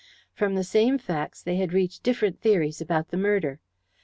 From 0.33 0.55
the 0.55 0.63
same 0.63 0.97
facts 0.97 1.43
they 1.43 1.57
had 1.57 1.73
reached 1.73 2.01
different 2.01 2.41
theories 2.41 2.81
about 2.81 3.09
the 3.09 3.17
murder. 3.17 3.59